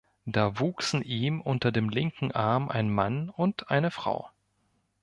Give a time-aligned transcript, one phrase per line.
[0.25, 4.31] Da wuchsen ihm unter dem linken Arm ein Mann und eine Frau.